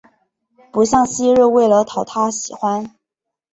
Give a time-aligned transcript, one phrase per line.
[0.71, 2.95] 不像昔日为了讨他喜欢